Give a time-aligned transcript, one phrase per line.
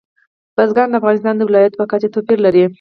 [0.55, 2.63] بزګان د افغانستان د ولایاتو په کچه توپیر لري.